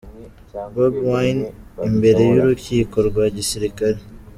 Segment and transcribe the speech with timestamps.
[0.73, 1.45] Bobi Wine
[1.87, 3.99] imbere y’Urukiko rwa gisirikare